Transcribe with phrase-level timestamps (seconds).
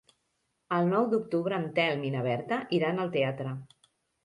[0.77, 3.57] El nou d'octubre en Telm i na Berta iran al teatre.